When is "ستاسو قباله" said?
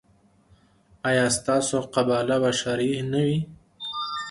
1.37-2.37